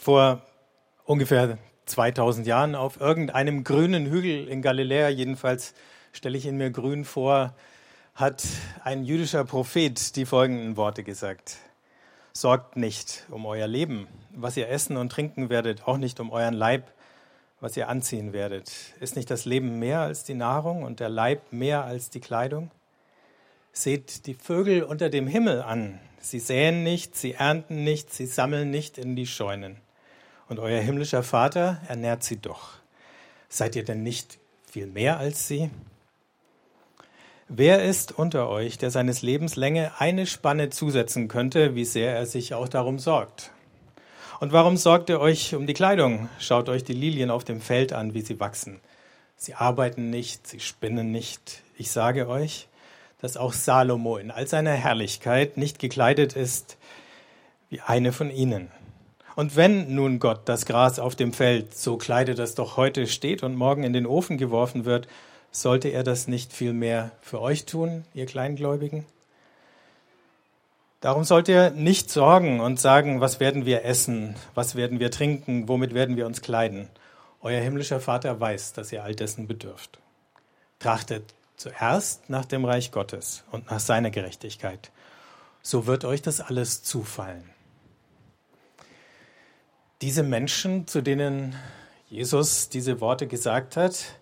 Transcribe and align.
Vor 0.00 0.40
ungefähr 1.04 1.58
2000 1.84 2.46
Jahren 2.46 2.74
auf 2.74 2.98
irgendeinem 3.02 3.64
grünen 3.64 4.06
Hügel 4.06 4.48
in 4.48 4.62
Galiläa, 4.62 5.10
jedenfalls 5.10 5.74
stelle 6.14 6.38
ich 6.38 6.46
ihn 6.46 6.56
mir 6.56 6.70
grün 6.70 7.04
vor, 7.04 7.54
hat 8.14 8.42
ein 8.82 9.04
jüdischer 9.04 9.44
Prophet 9.44 10.16
die 10.16 10.24
folgenden 10.24 10.78
Worte 10.78 11.04
gesagt. 11.04 11.58
Sorgt 12.32 12.78
nicht 12.78 13.26
um 13.28 13.44
euer 13.44 13.66
Leben, 13.66 14.08
was 14.30 14.56
ihr 14.56 14.70
essen 14.70 14.96
und 14.96 15.12
trinken 15.12 15.50
werdet, 15.50 15.86
auch 15.86 15.98
nicht 15.98 16.18
um 16.18 16.30
euren 16.30 16.54
Leib, 16.54 16.90
was 17.60 17.76
ihr 17.76 17.90
anziehen 17.90 18.32
werdet. 18.32 18.72
Ist 19.00 19.16
nicht 19.16 19.30
das 19.30 19.44
Leben 19.44 19.80
mehr 19.80 20.00
als 20.00 20.24
die 20.24 20.32
Nahrung 20.32 20.82
und 20.82 21.00
der 21.00 21.10
Leib 21.10 21.52
mehr 21.52 21.84
als 21.84 22.08
die 22.08 22.20
Kleidung? 22.20 22.70
Seht 23.74 24.24
die 24.26 24.34
Vögel 24.34 24.82
unter 24.82 25.10
dem 25.10 25.26
Himmel 25.26 25.60
an. 25.60 26.00
Sie 26.20 26.40
säen 26.40 26.84
nicht, 26.84 27.18
sie 27.18 27.34
ernten 27.34 27.84
nicht, 27.84 28.14
sie 28.14 28.24
sammeln 28.24 28.70
nicht 28.70 28.96
in 28.96 29.14
die 29.14 29.26
Scheunen 29.26 29.76
und 30.50 30.58
euer 30.58 30.80
himmlischer 30.80 31.22
Vater 31.22 31.80
ernährt 31.88 32.24
sie 32.24 32.36
doch. 32.36 32.72
Seid 33.48 33.76
ihr 33.76 33.84
denn 33.84 34.02
nicht 34.02 34.38
viel 34.70 34.86
mehr 34.86 35.18
als 35.18 35.48
sie? 35.48 35.70
Wer 37.48 37.82
ist 37.84 38.12
unter 38.18 38.48
euch, 38.48 38.76
der 38.76 38.90
seines 38.90 39.22
Lebens 39.22 39.56
Länge 39.56 39.92
eine 39.98 40.26
Spanne 40.26 40.68
zusetzen 40.68 41.28
könnte, 41.28 41.74
wie 41.74 41.84
sehr 41.84 42.14
er 42.14 42.26
sich 42.26 42.52
auch 42.52 42.68
darum 42.68 42.98
sorgt? 42.98 43.52
Und 44.40 44.52
warum 44.52 44.76
sorgt 44.76 45.08
ihr 45.08 45.20
euch 45.20 45.54
um 45.54 45.66
die 45.66 45.74
Kleidung? 45.74 46.28
Schaut 46.38 46.68
euch 46.68 46.84
die 46.84 46.94
Lilien 46.94 47.30
auf 47.30 47.44
dem 47.44 47.60
Feld 47.60 47.92
an, 47.92 48.14
wie 48.14 48.22
sie 48.22 48.40
wachsen. 48.40 48.80
Sie 49.36 49.54
arbeiten 49.54 50.10
nicht, 50.10 50.46
sie 50.46 50.60
spinnen 50.60 51.12
nicht. 51.12 51.62
Ich 51.76 51.90
sage 51.90 52.28
euch, 52.28 52.68
dass 53.20 53.36
auch 53.36 53.52
Salomo 53.52 54.16
in 54.16 54.30
all 54.30 54.46
seiner 54.46 54.72
Herrlichkeit 54.72 55.56
nicht 55.56 55.78
gekleidet 55.78 56.34
ist 56.34 56.76
wie 57.68 57.80
eine 57.80 58.12
von 58.12 58.30
ihnen. 58.30 58.68
Und 59.36 59.56
wenn 59.56 59.94
nun 59.94 60.18
Gott 60.18 60.42
das 60.46 60.66
Gras 60.66 60.98
auf 60.98 61.14
dem 61.14 61.32
Feld 61.32 61.74
so 61.76 61.96
kleidet, 61.96 62.38
das 62.38 62.54
doch 62.54 62.76
heute 62.76 63.06
steht 63.06 63.42
und 63.42 63.54
morgen 63.54 63.84
in 63.84 63.92
den 63.92 64.06
Ofen 64.06 64.38
geworfen 64.38 64.84
wird, 64.84 65.06
sollte 65.52 65.88
er 65.88 66.04
das 66.04 66.28
nicht 66.28 66.52
viel 66.52 66.72
mehr 66.72 67.12
für 67.20 67.40
euch 67.40 67.64
tun, 67.64 68.04
ihr 68.14 68.26
Kleingläubigen? 68.26 69.04
Darum 71.00 71.24
sollt 71.24 71.48
ihr 71.48 71.70
nicht 71.70 72.10
sorgen 72.10 72.60
und 72.60 72.78
sagen, 72.78 73.20
was 73.20 73.40
werden 73.40 73.64
wir 73.64 73.84
essen, 73.84 74.34
was 74.54 74.74
werden 74.74 75.00
wir 75.00 75.10
trinken, 75.10 75.66
womit 75.66 75.94
werden 75.94 76.16
wir 76.16 76.26
uns 76.26 76.42
kleiden. 76.42 76.88
Euer 77.40 77.60
himmlischer 77.60 78.00
Vater 78.00 78.38
weiß, 78.38 78.74
dass 78.74 78.92
ihr 78.92 79.02
all 79.02 79.14
dessen 79.14 79.46
bedürft. 79.46 79.98
Trachtet 80.78 81.24
zuerst 81.56 82.28
nach 82.28 82.44
dem 82.44 82.66
Reich 82.66 82.92
Gottes 82.92 83.44
und 83.50 83.70
nach 83.70 83.80
seiner 83.80 84.10
Gerechtigkeit. 84.10 84.90
So 85.62 85.86
wird 85.86 86.04
euch 86.04 86.20
das 86.20 86.40
alles 86.40 86.82
zufallen 86.82 87.44
diese 90.02 90.22
Menschen, 90.22 90.86
zu 90.86 91.02
denen 91.02 91.54
Jesus 92.08 92.68
diese 92.70 93.00
Worte 93.00 93.26
gesagt 93.26 93.76
hat, 93.76 94.14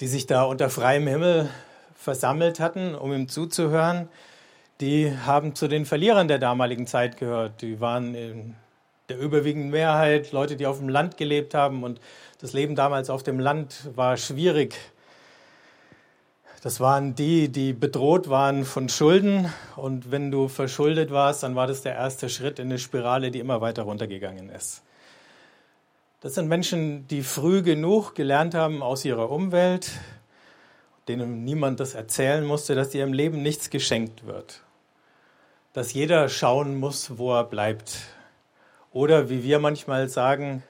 die 0.00 0.06
sich 0.06 0.26
da 0.26 0.44
unter 0.44 0.70
freiem 0.70 1.06
Himmel 1.06 1.50
versammelt 1.94 2.58
hatten, 2.58 2.94
um 2.94 3.12
ihm 3.12 3.28
zuzuhören, 3.28 4.08
die 4.80 5.12
haben 5.24 5.54
zu 5.54 5.68
den 5.68 5.86
Verlierern 5.86 6.28
der 6.28 6.38
damaligen 6.38 6.86
Zeit 6.86 7.18
gehört. 7.18 7.62
Die 7.62 7.80
waren 7.80 8.14
in 8.14 8.54
der 9.08 9.18
überwiegenden 9.18 9.70
Mehrheit 9.70 10.32
Leute, 10.32 10.56
die 10.56 10.66
auf 10.66 10.78
dem 10.78 10.88
Land 10.88 11.16
gelebt 11.16 11.54
haben 11.54 11.84
und 11.84 12.00
das 12.40 12.52
Leben 12.52 12.74
damals 12.74 13.08
auf 13.08 13.22
dem 13.22 13.38
Land 13.38 13.90
war 13.94 14.16
schwierig. 14.16 14.74
Das 16.66 16.80
waren 16.80 17.14
die, 17.14 17.48
die 17.48 17.72
bedroht 17.72 18.28
waren 18.28 18.64
von 18.64 18.88
Schulden. 18.88 19.52
Und 19.76 20.10
wenn 20.10 20.32
du 20.32 20.48
verschuldet 20.48 21.12
warst, 21.12 21.44
dann 21.44 21.54
war 21.54 21.68
das 21.68 21.82
der 21.82 21.94
erste 21.94 22.28
Schritt 22.28 22.58
in 22.58 22.66
eine 22.66 22.80
Spirale, 22.80 23.30
die 23.30 23.38
immer 23.38 23.60
weiter 23.60 23.84
runtergegangen 23.84 24.50
ist. 24.50 24.82
Das 26.22 26.34
sind 26.34 26.48
Menschen, 26.48 27.06
die 27.06 27.22
früh 27.22 27.62
genug 27.62 28.16
gelernt 28.16 28.56
haben 28.56 28.82
aus 28.82 29.04
ihrer 29.04 29.30
Umwelt, 29.30 29.92
denen 31.06 31.44
niemand 31.44 31.78
das 31.78 31.94
erzählen 31.94 32.44
musste, 32.44 32.74
dass 32.74 32.92
ihrem 32.96 33.12
Leben 33.12 33.42
nichts 33.42 33.70
geschenkt 33.70 34.26
wird. 34.26 34.62
Dass 35.72 35.92
jeder 35.92 36.28
schauen 36.28 36.80
muss, 36.80 37.16
wo 37.16 37.32
er 37.32 37.44
bleibt. 37.44 37.96
Oder 38.92 39.30
wie 39.30 39.44
wir 39.44 39.60
manchmal 39.60 40.08
sagen, 40.08 40.64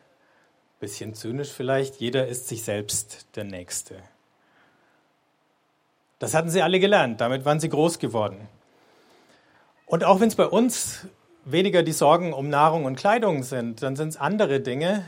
bisschen 0.79 1.15
zynisch 1.15 1.53
vielleicht, 1.53 2.01
jeder 2.01 2.27
ist 2.27 2.49
sich 2.49 2.65
selbst 2.65 3.29
der 3.35 3.45
Nächste. 3.45 3.95
Das 6.19 6.35
hatten 6.35 6.49
sie 6.49 6.63
alle 6.63 6.81
gelernt, 6.81 7.21
damit 7.21 7.45
waren 7.45 7.61
sie 7.61 7.69
groß 7.69 7.99
geworden. 7.99 8.49
Und 9.85 10.05
auch 10.05 10.21
wenn 10.21 10.29
es 10.29 10.35
bei 10.35 10.47
uns 10.47 11.07
weniger 11.45 11.83
die 11.83 11.93
Sorgen 11.93 12.33
um 12.33 12.49
Nahrung 12.49 12.85
und 12.85 12.97
Kleidung 12.97 13.43
sind, 13.43 13.83
dann 13.83 13.97
sind 13.97 14.09
es 14.09 14.17
andere 14.17 14.61
Dinge, 14.61 15.05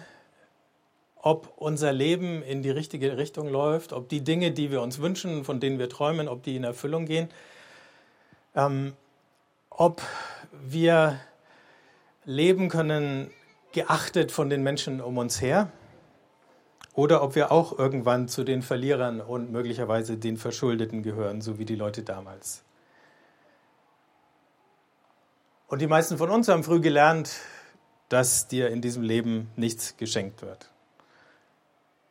ob 1.21 1.53
unser 1.57 1.93
Leben 1.93 2.43
in 2.43 2.63
die 2.63 2.71
richtige 2.71 3.17
Richtung 3.17 3.49
läuft, 3.49 3.93
ob 3.93 4.09
die 4.09 4.23
Dinge, 4.23 4.53
die 4.53 4.71
wir 4.71 4.83
uns 4.83 5.01
wünschen, 5.01 5.45
von 5.45 5.61
denen 5.61 5.79
wir 5.79 5.89
träumen, 5.89 6.29
ob 6.29 6.45
die 6.45 6.57
in 6.57 6.65
Erfüllung 6.65 7.07
gehen, 7.07 7.29
ähm, 8.55 8.93
ob 9.71 10.03
wir 10.53 11.19
leben 12.25 12.69
können, 12.69 13.31
geachtet 13.73 14.31
von 14.31 14.49
den 14.49 14.63
Menschen 14.63 15.01
um 15.01 15.19
uns 15.19 15.41
her 15.41 15.73
oder 16.99 17.23
ob 17.23 17.37
wir 17.37 17.53
auch 17.53 17.79
irgendwann 17.79 18.27
zu 18.27 18.43
den 18.43 18.61
Verlierern 18.61 19.21
und 19.21 19.53
möglicherweise 19.53 20.17
den 20.17 20.37
Verschuldeten 20.37 21.05
gehören, 21.05 21.41
so 21.41 21.57
wie 21.57 21.65
die 21.65 21.77
Leute 21.77 22.03
damals. 22.03 22.65
Und 25.69 25.81
die 25.81 25.87
meisten 25.87 26.19
von 26.19 26.29
uns 26.29 26.49
haben 26.49 26.65
früh 26.65 26.81
gelernt, 26.81 27.37
dass 28.09 28.49
dir 28.49 28.71
in 28.71 28.81
diesem 28.81 29.05
Leben 29.05 29.49
nichts 29.55 29.97
geschenkt 29.97 30.43
wird. 30.43 30.73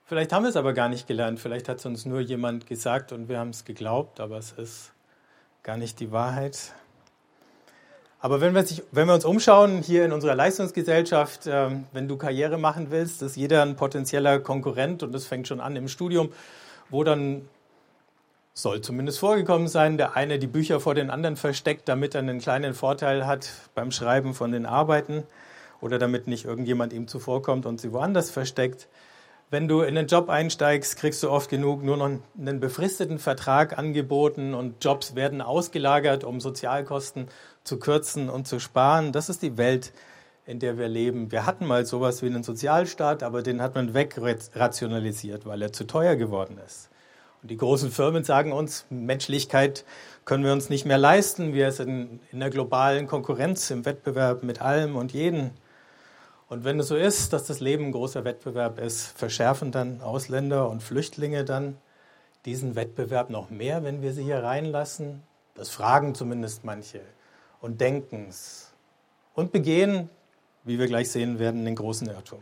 Vielleicht 0.05 0.31
haben 0.31 0.43
wir 0.43 0.49
es 0.49 0.55
aber 0.55 0.71
gar 0.71 0.87
nicht 0.87 1.05
gelernt, 1.05 1.41
vielleicht 1.41 1.67
hat 1.67 1.79
es 1.79 1.85
uns 1.85 2.05
nur 2.05 2.21
jemand 2.21 2.65
gesagt 2.65 3.11
und 3.11 3.27
wir 3.27 3.39
haben 3.39 3.49
es 3.49 3.65
geglaubt, 3.65 4.21
aber 4.21 4.37
es 4.37 4.53
ist 4.53 4.93
gar 5.63 5.75
nicht 5.75 5.99
die 5.99 6.13
Wahrheit. 6.13 6.71
Aber 8.19 8.41
wenn 8.41 8.55
wir, 8.55 8.65
sich, 8.65 8.83
wenn 8.91 9.07
wir, 9.07 9.13
uns 9.13 9.25
umschauen 9.25 9.81
hier 9.83 10.03
in 10.03 10.11
unserer 10.11 10.33
Leistungsgesellschaft, 10.33 11.45
äh, 11.45 11.69
wenn 11.93 12.07
du 12.07 12.17
Karriere 12.17 12.57
machen 12.57 12.87
willst, 12.89 13.21
ist 13.21 13.35
jeder 13.35 13.61
ein 13.61 13.75
potenzieller 13.75 14.39
Konkurrent 14.39 15.03
und 15.03 15.11
das 15.11 15.25
fängt 15.25 15.47
schon 15.47 15.59
an 15.59 15.75
im 15.75 15.87
Studium, 15.87 16.29
wo 16.89 17.03
dann 17.03 17.47
soll 18.53 18.81
zumindest 18.81 19.19
vorgekommen 19.19 19.67
sein, 19.67 19.97
der 19.97 20.15
eine 20.15 20.39
die 20.39 20.47
Bücher 20.47 20.79
vor 20.79 20.95
den 20.95 21.11
anderen 21.11 21.35
versteckt, 21.35 21.87
damit 21.87 22.15
er 22.15 22.21
einen 22.21 22.39
kleinen 22.39 22.73
Vorteil 22.73 23.27
hat 23.27 23.51
beim 23.75 23.91
Schreiben 23.91 24.33
von 24.33 24.51
den 24.51 24.65
Arbeiten 24.65 25.23
oder 25.79 25.99
damit 25.99 26.27
nicht 26.27 26.45
irgendjemand 26.45 26.91
ihm 26.91 27.07
zuvorkommt 27.07 27.67
und 27.67 27.79
sie 27.79 27.93
woanders 27.93 28.31
versteckt. 28.31 28.87
Wenn 29.51 29.67
du 29.67 29.81
in 29.81 29.95
den 29.95 30.07
Job 30.07 30.27
einsteigst, 30.29 30.97
kriegst 30.97 31.21
du 31.21 31.29
oft 31.29 31.49
genug 31.49 31.83
nur 31.83 31.97
noch 31.97 32.09
einen 32.37 32.59
befristeten 32.59 33.19
Vertrag 33.19 33.77
angeboten 33.77 34.55
und 34.55 34.83
Jobs 34.83 35.15
werden 35.15 35.41
ausgelagert, 35.41 36.23
um 36.23 36.41
Sozialkosten 36.41 37.27
zu 37.67 37.77
kürzen 37.77 38.29
und 38.29 38.47
zu 38.47 38.59
sparen. 38.59 39.11
Das 39.11 39.29
ist 39.29 39.41
die 39.43 39.57
Welt, 39.57 39.93
in 40.45 40.59
der 40.59 40.77
wir 40.77 40.87
leben. 40.87 41.31
Wir 41.31 41.45
hatten 41.45 41.65
mal 41.65 41.85
sowas 41.85 42.21
wie 42.21 42.27
einen 42.27 42.43
Sozialstaat, 42.43 43.21
aber 43.21 43.43
den 43.43 43.61
hat 43.61 43.75
man 43.75 43.93
wegrationalisiert, 43.93 45.45
weil 45.45 45.61
er 45.61 45.73
zu 45.73 45.85
teuer 45.85 46.15
geworden 46.15 46.57
ist. 46.65 46.89
Und 47.41 47.51
die 47.51 47.57
großen 47.57 47.91
Firmen 47.91 48.23
sagen 48.23 48.53
uns, 48.53 48.85
Menschlichkeit 48.89 49.85
können 50.25 50.43
wir 50.43 50.53
uns 50.53 50.69
nicht 50.69 50.85
mehr 50.85 50.97
leisten. 50.97 51.53
Wir 51.53 51.71
sind 51.71 52.21
in 52.31 52.39
der 52.39 52.49
globalen 52.49 53.07
Konkurrenz, 53.07 53.69
im 53.69 53.85
Wettbewerb 53.85 54.41
mit 54.41 54.61
allem 54.61 54.95
und 54.95 55.13
jeden. 55.13 55.51
Und 56.49 56.63
wenn 56.63 56.79
es 56.79 56.87
so 56.87 56.95
ist, 56.95 57.33
dass 57.33 57.45
das 57.45 57.59
Leben 57.59 57.87
ein 57.87 57.91
großer 57.91 58.23
Wettbewerb 58.23 58.79
ist, 58.79 59.17
verschärfen 59.17 59.71
dann 59.71 60.01
Ausländer 60.01 60.69
und 60.69 60.81
Flüchtlinge 60.81 61.43
dann 61.43 61.77
diesen 62.45 62.75
Wettbewerb 62.75 63.29
noch 63.29 63.49
mehr, 63.49 63.83
wenn 63.83 64.01
wir 64.01 64.13
sie 64.13 64.23
hier 64.23 64.41
reinlassen? 64.41 65.21
Das 65.55 65.69
fragen 65.69 66.15
zumindest 66.15 66.63
manche 66.63 67.01
und 67.67 67.81
denken 67.81 68.27
es 68.29 68.71
und 69.33 69.51
begehen, 69.51 70.09
wie 70.63 70.79
wir 70.79 70.87
gleich 70.87 71.11
sehen 71.11 71.37
werden, 71.37 71.65
den 71.65 71.75
großen 71.75 72.07
Irrtum. 72.07 72.41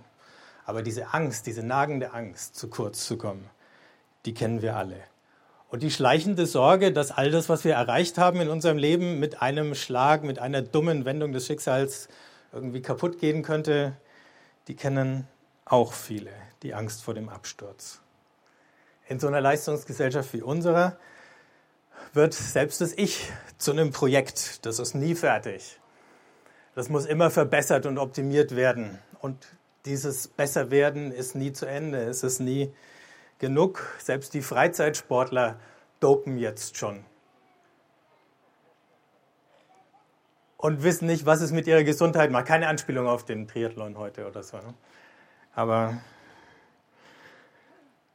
Aber 0.67 0.83
diese 0.83 1.15
Angst, 1.15 1.47
diese 1.47 1.63
nagende 1.63 2.13
Angst, 2.13 2.55
zu 2.55 2.69
kurz 2.69 3.07
zu 3.07 3.17
kommen, 3.17 3.49
die 4.25 4.35
kennen 4.35 4.61
wir 4.61 4.75
alle. 4.75 4.97
Und 5.69 5.81
die 5.81 5.89
schleichende 5.89 6.45
Sorge, 6.45 6.93
dass 6.93 7.09
all 7.09 7.31
das, 7.31 7.49
was 7.49 7.63
wir 7.63 7.73
erreicht 7.73 8.19
haben 8.19 8.39
in 8.39 8.49
unserem 8.49 8.77
Leben, 8.77 9.19
mit 9.19 9.41
einem 9.41 9.73
Schlag, 9.73 10.23
mit 10.23 10.37
einer 10.37 10.61
dummen 10.61 11.05
Wendung 11.05 11.31
des 11.31 11.47
Schicksals 11.47 12.07
irgendwie 12.53 12.83
kaputt 12.83 13.17
gehen 13.19 13.41
könnte, 13.41 13.97
die 14.67 14.75
kennen 14.75 15.27
auch 15.65 15.93
viele, 15.93 16.31
die 16.61 16.75
Angst 16.75 17.01
vor 17.03 17.15
dem 17.15 17.29
Absturz. 17.29 17.99
In 19.07 19.19
so 19.19 19.25
einer 19.25 19.41
Leistungsgesellschaft 19.41 20.33
wie 20.33 20.43
unserer 20.43 20.97
wird 22.13 22.33
selbst 22.33 22.81
das 22.81 22.93
Ich 22.93 23.31
zu 23.57 23.71
einem 23.71 23.91
Projekt. 23.91 24.65
Das 24.65 24.79
ist 24.79 24.95
nie 24.95 25.15
fertig. 25.15 25.79
Das 26.75 26.89
muss 26.89 27.05
immer 27.05 27.29
verbessert 27.31 27.85
und 27.85 27.97
optimiert 27.97 28.55
werden. 28.55 28.99
Und 29.21 29.47
dieses 29.85 30.27
Besserwerden 30.27 31.11
ist 31.11 31.35
nie 31.35 31.53
zu 31.53 31.65
Ende. 31.65 32.03
Es 32.03 32.23
ist 32.23 32.39
nie 32.39 32.73
genug. 33.39 33.85
Selbst 33.99 34.33
die 34.33 34.41
Freizeitsportler 34.41 35.59
dopen 35.99 36.37
jetzt 36.37 36.77
schon. 36.77 37.05
und 40.65 40.81
wissen 40.81 41.05
nicht, 41.05 41.27
was 41.27 41.41
es 41.41 41.51
mit 41.51 41.67
ihrer 41.67 41.83
Gesundheit 41.83 42.31
macht. 42.31 42.47
Keine 42.47 42.67
Anspielung 42.67 43.07
auf 43.07 43.23
den 43.23 43.47
Triathlon 43.47 43.99
heute 43.99 44.27
oder 44.27 44.41
so. 44.41 44.57
Ne? 44.57 44.73
Aber 45.53 45.97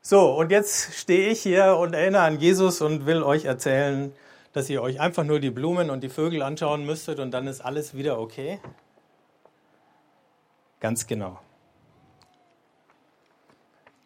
so, 0.03 0.35
und 0.35 0.51
jetzt 0.51 0.95
stehe 0.95 1.29
ich 1.29 1.43
hier 1.43 1.77
und 1.77 1.95
erinnere 1.95 2.23
an 2.23 2.39
Jesus 2.41 2.81
und 2.81 3.05
will 3.05 3.23
euch 3.23 3.45
erzählen, 3.45 4.13
dass 4.53 4.71
ihr 4.71 4.83
euch 4.83 4.99
einfach 4.99 5.25
nur 5.25 5.41
die 5.41 5.51
Blumen 5.51 5.91
und 5.91 6.03
die 6.03 6.09
Vögel 6.09 6.43
anschauen 6.43 6.87
müsstet 6.87 7.19
und 7.19 7.31
dann 7.33 7.47
ist 7.47 7.61
alles 7.61 7.95
wieder 7.95 8.19
okay? 8.19 8.61
Ganz 10.81 11.07
genau. 11.07 11.39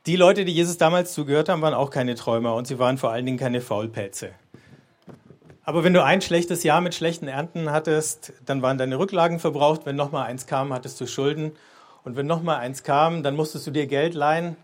Die 0.06 0.17
Leute, 0.17 0.44
die 0.44 0.52
Jesus 0.52 0.76
damals 0.76 1.14
zugehört 1.14 1.49
haben, 1.49 1.62
waren 1.62 1.73
auch 1.73 1.91
keine 1.91 2.17
Träumer 2.17 2.56
und 2.56 2.67
sie 2.67 2.79
waren 2.79 2.99
vor 2.99 3.11
allen 3.11 3.25
Dingen 3.25 3.38
keine 3.38 3.61
Faulpelze. 3.61 4.32
Aber 5.62 5.82
wenn 5.85 5.94
du 5.94 6.05
ein 6.05 6.20
schlechtes 6.20 6.62
Jahr 6.62 6.82
mit 6.82 6.94
schlechten 6.94 7.29
Ernten 7.29 7.70
hattest, 7.70 8.35
dann 8.44 8.61
waren 8.61 8.76
deine 8.76 8.99
Rücklagen 8.99 9.38
verbraucht. 9.38 9.87
Wenn 9.87 9.96
nochmal 9.96 10.26
eins 10.26 10.46
kam, 10.46 10.75
hattest 10.75 11.00
du 11.00 11.06
Schulden. 11.06 11.52
Und 12.02 12.17
wenn 12.17 12.26
nochmal 12.26 12.58
eins 12.58 12.82
kam, 12.82 13.23
dann 13.23 13.35
musstest 13.35 13.67
du 13.67 13.70
dir 13.70 13.87
Geld 13.87 14.12
leihen 14.12 14.56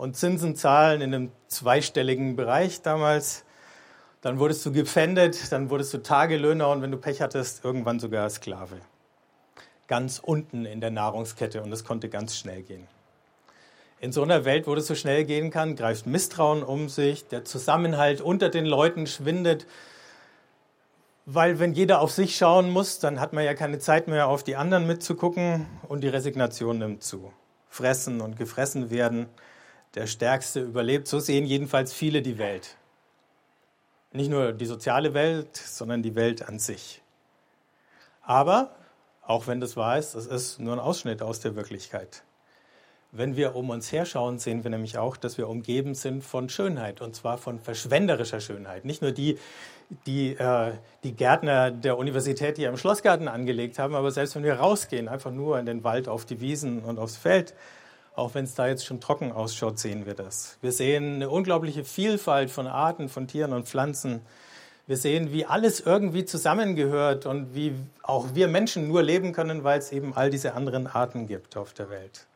und 0.00 0.16
Zinsen 0.16 0.56
zahlen 0.56 1.02
in 1.02 1.14
einem 1.14 1.32
zweistelligen 1.48 2.34
Bereich 2.34 2.80
damals. 2.80 3.44
Dann 4.22 4.38
wurdest 4.38 4.64
du 4.64 4.72
gepfändet, 4.72 5.52
dann 5.52 5.68
wurdest 5.68 5.92
du 5.92 5.98
Tagelöhner 5.98 6.70
und 6.70 6.80
wenn 6.80 6.90
du 6.90 6.96
Pech 6.96 7.20
hattest, 7.20 7.66
irgendwann 7.66 8.00
sogar 8.00 8.30
Sklave. 8.30 8.76
Ganz 9.88 10.18
unten 10.18 10.64
in 10.64 10.80
der 10.80 10.90
Nahrungskette 10.90 11.62
und 11.62 11.70
es 11.70 11.84
konnte 11.84 12.08
ganz 12.08 12.38
schnell 12.38 12.62
gehen. 12.62 12.86
In 14.00 14.10
so 14.10 14.22
einer 14.22 14.46
Welt, 14.46 14.66
wo 14.66 14.74
das 14.74 14.86
so 14.86 14.94
schnell 14.94 15.26
gehen 15.26 15.50
kann, 15.50 15.76
greift 15.76 16.06
Misstrauen 16.06 16.62
um 16.62 16.88
sich, 16.88 17.28
der 17.28 17.44
Zusammenhalt 17.44 18.22
unter 18.22 18.48
den 18.48 18.64
Leuten 18.64 19.06
schwindet, 19.06 19.66
weil 21.26 21.58
wenn 21.58 21.74
jeder 21.74 22.00
auf 22.00 22.10
sich 22.10 22.36
schauen 22.36 22.70
muss, 22.70 23.00
dann 23.00 23.20
hat 23.20 23.34
man 23.34 23.44
ja 23.44 23.52
keine 23.52 23.78
Zeit 23.78 24.08
mehr 24.08 24.28
auf 24.28 24.44
die 24.44 24.56
anderen 24.56 24.86
mitzugucken 24.86 25.66
und 25.88 26.00
die 26.02 26.08
Resignation 26.08 26.78
nimmt 26.78 27.02
zu. 27.02 27.34
Fressen 27.68 28.22
und 28.22 28.38
gefressen 28.38 28.88
werden, 28.88 29.28
der 29.94 30.06
Stärkste 30.06 30.60
überlebt, 30.60 31.08
so 31.08 31.18
sehen 31.18 31.46
jedenfalls 31.46 31.92
viele 31.92 32.22
die 32.22 32.38
Welt. 32.38 32.76
Nicht 34.12 34.30
nur 34.30 34.52
die 34.52 34.66
soziale 34.66 35.14
Welt, 35.14 35.56
sondern 35.56 36.02
die 36.02 36.14
Welt 36.14 36.42
an 36.48 36.58
sich. 36.58 37.02
Aber, 38.22 38.74
auch 39.22 39.46
wenn 39.46 39.60
das 39.60 39.76
wahr 39.76 39.98
ist, 39.98 40.14
es 40.14 40.26
ist 40.26 40.58
nur 40.60 40.72
ein 40.74 40.80
Ausschnitt 40.80 41.22
aus 41.22 41.40
der 41.40 41.54
Wirklichkeit. 41.54 42.24
Wenn 43.12 43.36
wir 43.36 43.56
um 43.56 43.70
uns 43.70 43.90
herschauen, 43.90 44.38
sehen 44.38 44.62
wir 44.62 44.70
nämlich 44.70 44.96
auch, 44.96 45.16
dass 45.16 45.36
wir 45.36 45.48
umgeben 45.48 45.96
sind 45.96 46.22
von 46.22 46.48
Schönheit 46.48 47.00
und 47.00 47.16
zwar 47.16 47.38
von 47.38 47.58
verschwenderischer 47.58 48.40
Schönheit. 48.40 48.84
Nicht 48.84 49.02
nur 49.02 49.10
die, 49.10 49.36
die 50.06 50.34
äh, 50.34 50.74
die 51.02 51.14
Gärtner 51.16 51.72
der 51.72 51.98
Universität 51.98 52.56
hier 52.56 52.68
im 52.68 52.76
Schlossgarten 52.76 53.26
angelegt 53.26 53.80
haben, 53.80 53.96
aber 53.96 54.12
selbst 54.12 54.36
wenn 54.36 54.44
wir 54.44 54.54
rausgehen, 54.54 55.08
einfach 55.08 55.32
nur 55.32 55.58
in 55.58 55.66
den 55.66 55.82
Wald, 55.82 56.08
auf 56.08 56.24
die 56.24 56.40
Wiesen 56.40 56.84
und 56.84 57.00
aufs 57.00 57.16
Feld, 57.16 57.54
auch 58.14 58.34
wenn 58.34 58.44
es 58.44 58.54
da 58.54 58.66
jetzt 58.66 58.84
schon 58.84 59.00
trocken 59.00 59.32
ausschaut, 59.32 59.78
sehen 59.78 60.06
wir 60.06 60.14
das. 60.14 60.58
Wir 60.60 60.72
sehen 60.72 61.16
eine 61.16 61.30
unglaubliche 61.30 61.84
Vielfalt 61.84 62.50
von 62.50 62.66
Arten, 62.66 63.08
von 63.08 63.28
Tieren 63.28 63.52
und 63.52 63.68
Pflanzen. 63.68 64.20
Wir 64.86 64.96
sehen, 64.96 65.32
wie 65.32 65.46
alles 65.46 65.80
irgendwie 65.80 66.24
zusammengehört 66.24 67.26
und 67.26 67.54
wie 67.54 67.74
auch 68.02 68.34
wir 68.34 68.48
Menschen 68.48 68.88
nur 68.88 69.02
leben 69.02 69.32
können, 69.32 69.64
weil 69.64 69.78
es 69.78 69.92
eben 69.92 70.14
all 70.14 70.30
diese 70.30 70.54
anderen 70.54 70.86
Arten 70.86 71.26
gibt 71.26 71.56
auf 71.56 71.72
der 71.72 71.90
Welt 71.90 72.26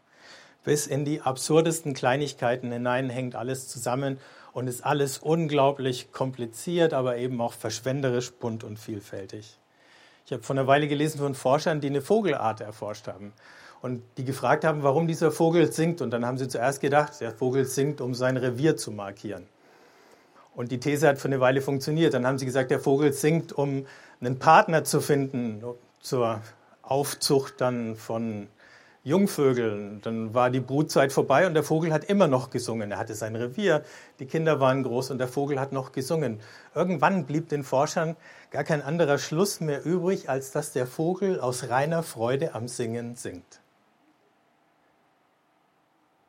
bis 0.64 0.86
in 0.86 1.04
die 1.04 1.20
absurdesten 1.20 1.94
Kleinigkeiten 1.94 2.72
hinein 2.72 3.10
hängt 3.10 3.36
alles 3.36 3.68
zusammen 3.68 4.18
und 4.52 4.66
ist 4.66 4.84
alles 4.84 5.18
unglaublich 5.18 6.10
kompliziert, 6.10 6.94
aber 6.94 7.18
eben 7.18 7.40
auch 7.40 7.52
verschwenderisch, 7.52 8.32
bunt 8.32 8.64
und 8.64 8.78
vielfältig. 8.78 9.58
Ich 10.26 10.32
habe 10.32 10.42
vor 10.42 10.56
einer 10.56 10.66
Weile 10.66 10.88
gelesen 10.88 11.18
von 11.18 11.34
Forschern, 11.34 11.80
die 11.80 11.88
eine 11.88 12.00
Vogelart 12.00 12.62
erforscht 12.62 13.06
haben 13.06 13.32
und 13.84 14.00
die 14.16 14.24
gefragt 14.24 14.64
haben, 14.64 14.82
warum 14.82 15.06
dieser 15.06 15.30
Vogel 15.30 15.70
singt. 15.70 16.00
Und 16.00 16.10
dann 16.10 16.24
haben 16.24 16.38
sie 16.38 16.48
zuerst 16.48 16.80
gedacht, 16.80 17.20
der 17.20 17.32
Vogel 17.32 17.66
singt, 17.66 18.00
um 18.00 18.14
sein 18.14 18.38
Revier 18.38 18.78
zu 18.78 18.90
markieren. 18.90 19.46
Und 20.54 20.72
die 20.72 20.80
These 20.80 21.06
hat 21.06 21.18
für 21.18 21.28
eine 21.28 21.38
Weile 21.38 21.60
funktioniert. 21.60 22.14
Dann 22.14 22.26
haben 22.26 22.38
sie 22.38 22.46
gesagt, 22.46 22.70
der 22.70 22.80
Vogel 22.80 23.12
singt, 23.12 23.52
um 23.52 23.84
einen 24.22 24.38
Partner 24.38 24.84
zu 24.84 25.02
finden 25.02 25.62
zur 26.00 26.40
Aufzucht 26.80 27.60
dann 27.60 27.94
von 27.94 28.48
Jungvögeln. 29.02 30.00
Dann 30.00 30.32
war 30.32 30.48
die 30.48 30.60
Brutzeit 30.60 31.12
vorbei 31.12 31.46
und 31.46 31.52
der 31.52 31.62
Vogel 31.62 31.92
hat 31.92 32.04
immer 32.04 32.26
noch 32.26 32.48
gesungen. 32.48 32.90
Er 32.90 32.96
hatte 32.96 33.12
sein 33.12 33.36
Revier, 33.36 33.82
die 34.18 34.24
Kinder 34.24 34.60
waren 34.60 34.82
groß 34.82 35.10
und 35.10 35.18
der 35.18 35.28
Vogel 35.28 35.60
hat 35.60 35.72
noch 35.72 35.92
gesungen. 35.92 36.40
Irgendwann 36.74 37.26
blieb 37.26 37.50
den 37.50 37.62
Forschern 37.62 38.16
gar 38.50 38.64
kein 38.64 38.80
anderer 38.80 39.18
Schluss 39.18 39.60
mehr 39.60 39.84
übrig, 39.84 40.30
als 40.30 40.52
dass 40.52 40.72
der 40.72 40.86
Vogel 40.86 41.38
aus 41.38 41.68
reiner 41.68 42.02
Freude 42.02 42.54
am 42.54 42.66
Singen 42.66 43.14
singt. 43.14 43.60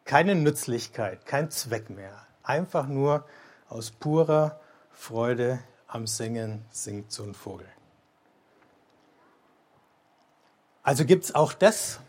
Keine 0.06 0.36
Nützlichkeit, 0.36 1.26
kein 1.26 1.50
Zweck 1.50 1.90
mehr. 1.90 2.26
Einfach 2.44 2.88
nur 2.88 3.26
aus 3.68 3.92
purer 3.92 4.60
Freude 4.92 5.60
am 5.88 6.06
Singen 6.08 6.64
singt 6.70 7.12
so 7.12 7.24
ein 7.24 7.34
Vogel. 7.34 7.68
Also 10.84 11.06
gibt 11.06 11.26
es 11.26 11.34
auch 11.34 11.54
das, 11.54 12.00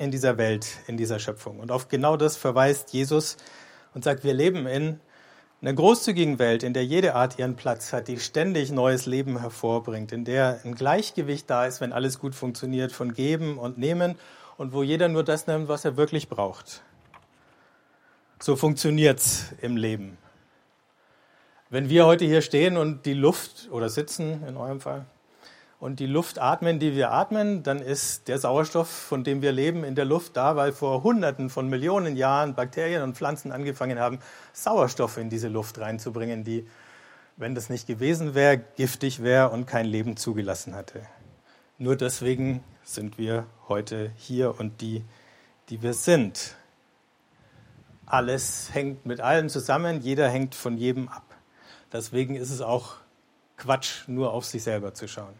in 0.00 0.10
dieser 0.10 0.38
Welt, 0.38 0.66
in 0.88 0.96
dieser 0.96 1.20
Schöpfung. 1.20 1.60
Und 1.60 1.70
auf 1.70 1.88
genau 1.88 2.16
das 2.16 2.36
verweist 2.36 2.92
Jesus 2.92 3.36
und 3.94 4.02
sagt, 4.02 4.24
wir 4.24 4.34
leben 4.34 4.66
in 4.66 4.98
einer 5.62 5.72
großzügigen 5.72 6.40
Welt, 6.40 6.64
in 6.64 6.74
der 6.74 6.84
jede 6.84 7.14
Art 7.14 7.38
ihren 7.38 7.54
Platz 7.54 7.92
hat, 7.92 8.08
die 8.08 8.18
ständig 8.18 8.72
neues 8.72 9.06
Leben 9.06 9.38
hervorbringt, 9.38 10.10
in 10.10 10.24
der 10.24 10.60
ein 10.64 10.74
Gleichgewicht 10.74 11.48
da 11.48 11.64
ist, 11.66 11.80
wenn 11.80 11.92
alles 11.92 12.18
gut 12.18 12.34
funktioniert, 12.34 12.90
von 12.90 13.14
Geben 13.14 13.56
und 13.56 13.78
Nehmen 13.78 14.16
und 14.56 14.72
wo 14.72 14.82
jeder 14.82 15.08
nur 15.08 15.22
das 15.22 15.46
nimmt, 15.46 15.68
was 15.68 15.84
er 15.84 15.96
wirklich 15.96 16.28
braucht. 16.28 16.82
So 18.44 18.56
funktioniert 18.56 19.20
es 19.20 19.54
im 19.62 19.78
Leben. 19.78 20.18
Wenn 21.70 21.88
wir 21.88 22.04
heute 22.04 22.26
hier 22.26 22.42
stehen 22.42 22.76
und 22.76 23.06
die 23.06 23.14
Luft 23.14 23.70
oder 23.70 23.88
sitzen 23.88 24.46
in 24.46 24.58
eurem 24.58 24.82
Fall 24.82 25.06
und 25.80 25.98
die 25.98 26.04
Luft 26.04 26.38
atmen, 26.38 26.78
die 26.78 26.94
wir 26.94 27.10
atmen, 27.10 27.62
dann 27.62 27.78
ist 27.78 28.28
der 28.28 28.38
Sauerstoff, 28.38 28.90
von 28.90 29.24
dem 29.24 29.40
wir 29.40 29.50
leben, 29.50 29.82
in 29.82 29.94
der 29.94 30.04
Luft 30.04 30.36
da, 30.36 30.56
weil 30.56 30.72
vor 30.72 31.02
Hunderten 31.02 31.48
von 31.48 31.70
Millionen 31.70 32.16
Jahren 32.16 32.54
Bakterien 32.54 33.02
und 33.02 33.16
Pflanzen 33.16 33.50
angefangen 33.50 33.98
haben, 33.98 34.18
Sauerstoff 34.52 35.16
in 35.16 35.30
diese 35.30 35.48
Luft 35.48 35.78
reinzubringen, 35.78 36.44
die, 36.44 36.68
wenn 37.38 37.54
das 37.54 37.70
nicht 37.70 37.86
gewesen 37.86 38.34
wäre, 38.34 38.58
giftig 38.58 39.22
wäre 39.22 39.48
und 39.52 39.64
kein 39.64 39.86
Leben 39.86 40.18
zugelassen 40.18 40.74
hatte. 40.74 41.00
Nur 41.78 41.96
deswegen 41.96 42.62
sind 42.82 43.16
wir 43.16 43.46
heute 43.68 44.12
hier 44.18 44.60
und 44.60 44.82
die, 44.82 45.02
die 45.70 45.80
wir 45.80 45.94
sind. 45.94 46.56
Alles 48.14 48.70
hängt 48.72 49.06
mit 49.06 49.20
allem 49.20 49.48
zusammen, 49.48 50.00
jeder 50.00 50.28
hängt 50.28 50.54
von 50.54 50.78
jedem 50.78 51.08
ab. 51.08 51.34
Deswegen 51.92 52.36
ist 52.36 52.50
es 52.50 52.60
auch 52.60 52.94
Quatsch, 53.56 54.06
nur 54.06 54.32
auf 54.32 54.44
sich 54.44 54.62
selber 54.62 54.94
zu 54.94 55.08
schauen. 55.08 55.34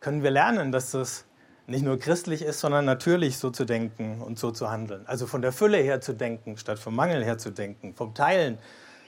Können 0.00 0.22
wir 0.22 0.30
lernen, 0.30 0.72
dass 0.72 0.92
das 0.92 1.26
nicht 1.66 1.84
nur 1.84 1.98
christlich 1.98 2.40
ist, 2.40 2.60
sondern 2.60 2.86
natürlich 2.86 3.36
so 3.36 3.50
zu 3.50 3.66
denken 3.66 4.22
und 4.22 4.38
so 4.38 4.52
zu 4.52 4.70
handeln. 4.70 5.04
Also 5.06 5.26
von 5.26 5.42
der 5.42 5.52
Fülle 5.52 5.76
her 5.76 6.00
zu 6.00 6.14
denken, 6.14 6.56
statt 6.56 6.78
vom 6.78 6.96
Mangel 6.96 7.22
her 7.22 7.36
zu 7.36 7.50
denken, 7.50 7.92
vom 7.94 8.14
Teilen 8.14 8.56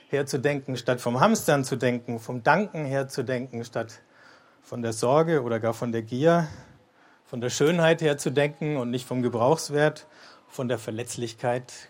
her 0.09 0.27
zu 0.27 0.37
denken, 0.37 0.77
statt 0.77 1.01
vom 1.01 1.19
Hamstern 1.19 1.63
zu 1.63 1.75
denken, 1.75 2.19
vom 2.19 2.43
Danken 2.43 2.85
her 2.85 3.07
zu 3.07 3.23
denken, 3.23 3.65
statt 3.65 4.01
von 4.61 4.83
der 4.83 4.93
Sorge 4.93 5.41
oder 5.41 5.59
gar 5.59 5.73
von 5.73 5.91
der 5.91 6.03
Gier, 6.03 6.47
von 7.25 7.41
der 7.41 7.49
Schönheit 7.49 8.03
her 8.03 8.19
zu 8.19 8.29
denken 8.29 8.77
und 8.77 8.91
nicht 8.91 9.07
vom 9.07 9.23
Gebrauchswert, 9.23 10.05
von 10.47 10.67
der 10.67 10.77
Verletzlichkeit 10.77 11.89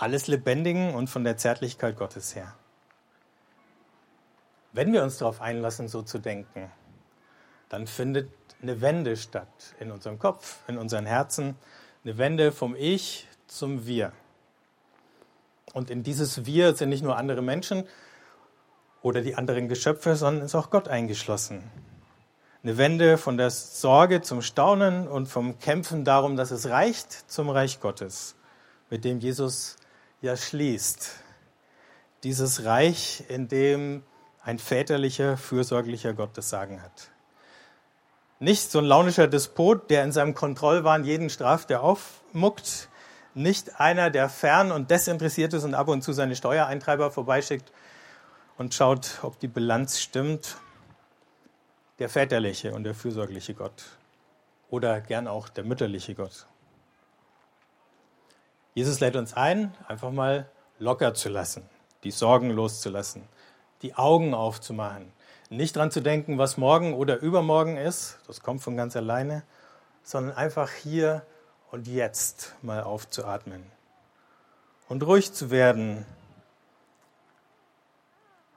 alles 0.00 0.28
Lebendigen 0.28 0.94
und 0.94 1.10
von 1.10 1.24
der 1.24 1.36
Zärtlichkeit 1.36 1.96
Gottes 1.96 2.34
her. 2.36 2.54
Wenn 4.72 4.92
wir 4.92 5.02
uns 5.02 5.18
darauf 5.18 5.40
einlassen, 5.40 5.88
so 5.88 6.02
zu 6.02 6.18
denken, 6.18 6.70
dann 7.68 7.86
findet 7.86 8.30
eine 8.62 8.80
Wende 8.80 9.16
statt 9.16 9.74
in 9.80 9.90
unserem 9.90 10.18
Kopf, 10.18 10.58
in 10.68 10.78
unseren 10.78 11.06
Herzen, 11.06 11.56
eine 12.04 12.16
Wende 12.16 12.52
vom 12.52 12.76
Ich 12.76 13.26
zum 13.46 13.86
Wir. 13.86 14.12
Und 15.72 15.90
in 15.90 16.02
dieses 16.02 16.46
Wir 16.46 16.74
sind 16.74 16.90
nicht 16.90 17.02
nur 17.02 17.16
andere 17.16 17.42
Menschen 17.42 17.84
oder 19.02 19.20
die 19.20 19.34
anderen 19.34 19.68
Geschöpfe, 19.68 20.16
sondern 20.16 20.44
ist 20.44 20.54
auch 20.54 20.70
Gott 20.70 20.88
eingeschlossen. 20.88 21.62
Eine 22.62 22.76
Wende 22.76 23.18
von 23.18 23.36
der 23.36 23.50
Sorge 23.50 24.22
zum 24.22 24.42
Staunen 24.42 25.08
und 25.08 25.26
vom 25.26 25.58
Kämpfen 25.58 26.04
darum, 26.04 26.36
dass 26.36 26.50
es 26.50 26.68
reicht, 26.68 27.30
zum 27.30 27.50
Reich 27.50 27.80
Gottes, 27.80 28.36
mit 28.90 29.04
dem 29.04 29.20
Jesus 29.20 29.76
ja 30.20 30.36
schließt. 30.36 31.10
Dieses 32.24 32.64
Reich, 32.64 33.24
in 33.28 33.48
dem 33.48 34.02
ein 34.42 34.58
väterlicher, 34.58 35.36
fürsorglicher 35.36 36.14
Gott 36.14 36.30
das 36.34 36.48
Sagen 36.48 36.82
hat. 36.82 37.10
Nicht 38.40 38.70
so 38.70 38.78
ein 38.78 38.84
launischer 38.84 39.28
Despot, 39.28 39.90
der 39.90 40.04
in 40.04 40.12
seinem 40.12 40.34
Kontrollwahn 40.34 41.04
jeden 41.04 41.28
straft, 41.28 41.70
der 41.70 41.82
aufmuckt. 41.82 42.88
Nicht 43.34 43.80
einer, 43.80 44.10
der 44.10 44.28
fern 44.28 44.72
und 44.72 44.90
desinteressiert 44.90 45.52
ist 45.54 45.64
und 45.64 45.74
ab 45.74 45.88
und 45.88 46.02
zu 46.02 46.12
seine 46.12 46.34
Steuereintreiber 46.34 47.10
vorbeischickt 47.10 47.72
und 48.56 48.74
schaut, 48.74 49.18
ob 49.22 49.38
die 49.38 49.48
Bilanz 49.48 50.00
stimmt. 50.00 50.56
der 51.98 52.08
väterliche 52.08 52.74
und 52.74 52.84
der 52.84 52.94
fürsorgliche 52.94 53.54
Gott 53.54 53.84
oder 54.70 55.00
gern 55.00 55.26
auch 55.26 55.48
der 55.48 55.64
mütterliche 55.64 56.14
Gott. 56.14 56.46
Jesus 58.74 59.00
lädt 59.00 59.16
uns 59.16 59.34
ein, 59.34 59.74
einfach 59.86 60.10
mal 60.10 60.48
locker 60.78 61.14
zu 61.14 61.28
lassen, 61.28 61.68
die 62.04 62.10
Sorgen 62.10 62.50
loszulassen, 62.50 63.22
die 63.82 63.94
Augen 63.94 64.34
aufzumachen, 64.34 65.12
nicht 65.50 65.76
dran 65.76 65.90
zu 65.90 66.00
denken, 66.00 66.38
was 66.38 66.56
morgen 66.56 66.94
oder 66.94 67.18
übermorgen 67.18 67.76
ist, 67.76 68.18
das 68.26 68.42
kommt 68.42 68.62
von 68.62 68.76
ganz 68.76 68.96
alleine, 68.96 69.42
sondern 70.02 70.36
einfach 70.36 70.70
hier 70.70 71.24
und 71.70 71.88
jetzt 71.88 72.54
mal 72.62 72.82
aufzuatmen 72.82 73.64
und 74.88 75.02
ruhig 75.02 75.32
zu 75.32 75.50
werden. 75.50 76.06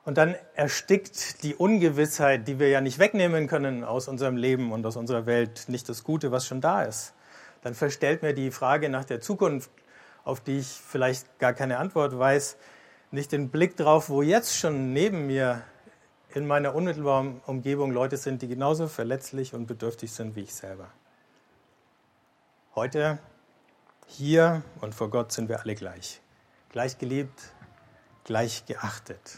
Und 0.04 0.18
dann 0.18 0.36
erstickt 0.56 1.44
die 1.44 1.56
Ungewissheit, 1.56 2.48
die 2.48 2.58
wir 2.58 2.70
ja 2.70 2.82
nicht 2.82 3.00
wegnehmen 3.00 3.48
können 3.48 3.84
aus 3.84 4.08
unserem 4.08 4.36
Leben 4.36 4.72
und 4.72 4.86
aus 4.86 4.96
unserer 4.96 5.26
Welt, 5.26 5.66
nicht 5.68 5.88
das 5.90 6.04
Gute, 6.04 6.32
was 6.32 6.48
schon 6.48 6.60
da 6.60 6.84
ist. 6.84 7.14
Dann 7.62 7.76
verstellt 7.76 8.24
mir 8.24 8.34
die 8.34 8.50
Frage 8.50 8.90
nach 8.90 9.06
der 9.06 9.22
Zukunft, 9.22 9.70
auf 10.24 10.42
die 10.42 10.60
ich 10.60 10.68
vielleicht 10.68 11.40
gar 11.40 11.54
keine 11.54 11.78
Antwort 11.78 12.18
weiß, 12.18 12.58
nicht 13.12 13.32
den 13.32 13.50
Blick 13.50 13.76
drauf, 13.76 14.10
wo 14.10 14.22
jetzt 14.22 14.58
schon 14.58 14.94
neben 14.94 15.28
mir 15.28 15.64
in 16.34 16.48
meiner 16.48 16.74
unmittelbaren 16.76 17.42
Umgebung 17.46 17.92
Leute 17.92 18.18
sind, 18.18 18.42
die 18.42 18.48
genauso 18.48 18.88
verletzlich 18.88 19.54
und 19.54 19.66
bedürftig 19.66 20.12
sind 20.12 20.36
wie 20.36 20.42
ich 20.42 20.56
selber. 20.56 20.88
Heute, 22.74 23.20
hier 24.08 24.64
und 24.80 24.96
vor 24.96 25.10
Gott 25.10 25.32
sind 25.32 25.50
wir 25.50 25.60
alle 25.60 25.76
gleich. 25.76 26.22
Gleich 26.70 26.98
geliebt, 26.98 27.52
gleich 28.24 28.66
geachtet. 28.66 29.38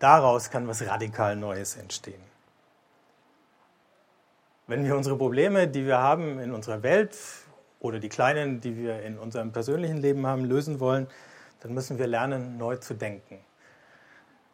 Daraus 0.00 0.50
kann 0.50 0.66
was 0.66 0.84
radikal 0.84 1.36
Neues 1.36 1.76
entstehen. 1.76 2.22
Wenn 4.66 4.84
wir 4.84 4.96
unsere 4.96 5.16
Probleme, 5.16 5.68
die 5.68 5.86
wir 5.86 5.98
haben 5.98 6.40
in 6.40 6.52
unserer 6.52 6.82
Welt 6.82 7.16
oder 7.86 7.98
die 7.98 8.08
kleinen, 8.08 8.60
die 8.60 8.76
wir 8.76 9.02
in 9.02 9.18
unserem 9.18 9.52
persönlichen 9.52 9.98
Leben 9.98 10.26
haben, 10.26 10.44
lösen 10.44 10.80
wollen, 10.80 11.06
dann 11.60 11.74
müssen 11.74 11.98
wir 11.98 12.06
lernen, 12.06 12.58
neu 12.58 12.76
zu 12.76 12.94
denken. 12.94 13.38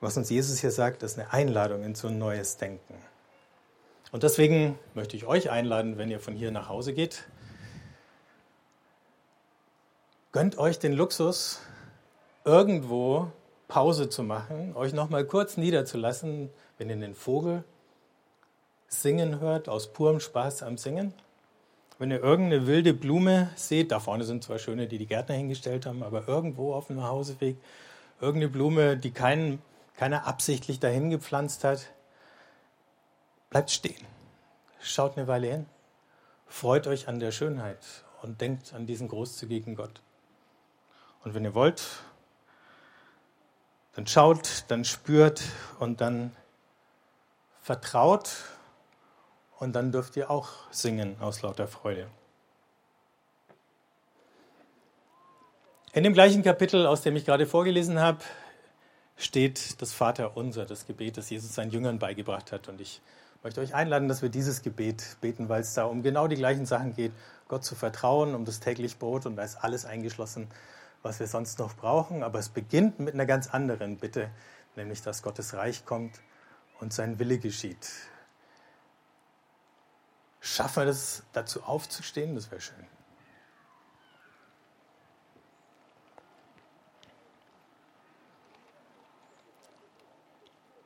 Was 0.00 0.16
uns 0.16 0.30
Jesus 0.30 0.60
hier 0.60 0.70
sagt, 0.70 1.02
ist 1.02 1.18
eine 1.18 1.32
Einladung 1.32 1.82
in 1.84 1.94
so 1.94 2.08
ein 2.08 2.18
neues 2.18 2.56
Denken. 2.56 2.94
Und 4.10 4.22
deswegen 4.22 4.78
möchte 4.94 5.16
ich 5.16 5.26
euch 5.26 5.50
einladen, 5.50 5.96
wenn 5.96 6.10
ihr 6.10 6.20
von 6.20 6.34
hier 6.34 6.50
nach 6.50 6.68
Hause 6.68 6.92
geht, 6.92 7.24
gönnt 10.32 10.58
euch 10.58 10.78
den 10.78 10.92
Luxus, 10.92 11.60
irgendwo 12.44 13.30
Pause 13.68 14.08
zu 14.08 14.22
machen, 14.22 14.76
euch 14.76 14.92
noch 14.92 15.08
mal 15.08 15.24
kurz 15.24 15.56
niederzulassen, 15.56 16.50
wenn 16.78 16.90
ihr 16.90 16.96
den 16.96 17.14
Vogel 17.14 17.64
singen 18.88 19.40
hört, 19.40 19.68
aus 19.68 19.92
purem 19.92 20.20
Spaß 20.20 20.62
am 20.62 20.76
Singen. 20.76 21.14
Wenn 22.02 22.10
ihr 22.10 22.20
irgendeine 22.20 22.66
wilde 22.66 22.94
Blume 22.94 23.48
seht, 23.54 23.92
da 23.92 24.00
vorne 24.00 24.24
sind 24.24 24.42
zwar 24.42 24.58
schöne, 24.58 24.88
die 24.88 24.98
die 24.98 25.06
Gärtner 25.06 25.36
hingestellt 25.36 25.86
haben, 25.86 26.02
aber 26.02 26.26
irgendwo 26.26 26.74
auf 26.74 26.88
dem 26.88 26.96
Nachhauseweg, 26.96 27.56
irgendeine 28.20 28.50
Blume, 28.50 28.96
die 28.96 29.12
keinen, 29.12 29.62
keiner 29.94 30.26
absichtlich 30.26 30.80
dahin 30.80 31.10
gepflanzt 31.10 31.62
hat, 31.62 31.92
bleibt 33.50 33.70
stehen. 33.70 34.04
Schaut 34.80 35.16
eine 35.16 35.28
Weile 35.28 35.46
hin, 35.46 35.66
freut 36.48 36.88
euch 36.88 37.06
an 37.06 37.20
der 37.20 37.30
Schönheit 37.30 37.78
und 38.20 38.40
denkt 38.40 38.74
an 38.74 38.84
diesen 38.84 39.06
großzügigen 39.06 39.76
Gott. 39.76 40.00
Und 41.22 41.34
wenn 41.34 41.44
ihr 41.44 41.54
wollt, 41.54 41.84
dann 43.94 44.08
schaut, 44.08 44.64
dann 44.66 44.84
spürt 44.84 45.40
und 45.78 46.00
dann 46.00 46.34
vertraut 47.62 48.28
und 49.62 49.74
dann 49.74 49.92
dürft 49.92 50.16
ihr 50.16 50.28
auch 50.28 50.48
singen 50.72 51.14
aus 51.20 51.42
lauter 51.42 51.68
Freude. 51.68 52.08
In 55.92 56.02
dem 56.02 56.14
gleichen 56.14 56.42
Kapitel, 56.42 56.84
aus 56.84 57.02
dem 57.02 57.14
ich 57.14 57.24
gerade 57.24 57.46
vorgelesen 57.46 58.00
habe, 58.00 58.18
steht 59.16 59.80
das 59.80 59.92
Vaterunser, 59.92 60.66
das 60.66 60.84
Gebet, 60.84 61.16
das 61.16 61.30
Jesus 61.30 61.54
seinen 61.54 61.70
Jüngern 61.70 62.00
beigebracht 62.00 62.50
hat. 62.50 62.68
Und 62.68 62.80
ich 62.80 63.02
möchte 63.44 63.60
euch 63.60 63.72
einladen, 63.72 64.08
dass 64.08 64.20
wir 64.20 64.30
dieses 64.30 64.62
Gebet 64.62 65.16
beten, 65.20 65.48
weil 65.48 65.60
es 65.60 65.74
da 65.74 65.84
um 65.84 66.02
genau 66.02 66.26
die 66.26 66.34
gleichen 66.34 66.66
Sachen 66.66 66.96
geht. 66.96 67.12
Gott 67.46 67.62
zu 67.62 67.76
vertrauen, 67.76 68.34
um 68.34 68.44
das 68.44 68.58
täglich 68.58 68.98
Brot 68.98 69.26
und 69.26 69.36
da 69.36 69.44
ist 69.44 69.62
alles 69.62 69.84
eingeschlossen, 69.84 70.48
was 71.02 71.20
wir 71.20 71.28
sonst 71.28 71.60
noch 71.60 71.76
brauchen. 71.76 72.24
Aber 72.24 72.40
es 72.40 72.48
beginnt 72.48 72.98
mit 72.98 73.14
einer 73.14 73.26
ganz 73.26 73.46
anderen 73.46 73.98
Bitte, 73.98 74.28
nämlich 74.74 75.02
dass 75.02 75.22
Gottes 75.22 75.54
Reich 75.54 75.84
kommt 75.84 76.18
und 76.80 76.92
sein 76.92 77.20
Wille 77.20 77.38
geschieht. 77.38 77.86
Schaffen 80.52 80.82
wir 80.82 80.84
das 80.84 81.22
dazu 81.32 81.62
aufzustehen? 81.62 82.34
Das 82.34 82.50
wäre 82.50 82.60
schön. 82.60 82.86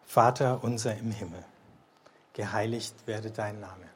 Vater 0.04 0.62
unser 0.62 0.96
im 0.96 1.10
Himmel, 1.10 1.44
geheiligt 2.32 2.94
werde 3.08 3.32
dein 3.32 3.58
Name, 3.58 3.88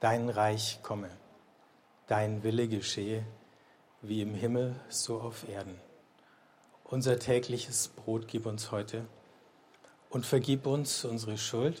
dein 0.00 0.28
Reich 0.28 0.80
komme, 0.82 1.10
dein 2.08 2.42
Wille 2.42 2.66
geschehe, 2.66 3.24
wie 4.02 4.22
im 4.22 4.34
Himmel 4.34 4.74
so 4.88 5.20
auf 5.20 5.48
Erden. 5.48 5.80
Unser 6.82 7.20
tägliches 7.20 7.86
Brot 7.86 8.26
gib 8.26 8.44
uns 8.44 8.72
heute 8.72 9.06
und 10.08 10.26
vergib 10.26 10.66
uns 10.66 11.04
unsere 11.04 11.38
Schuld, 11.38 11.80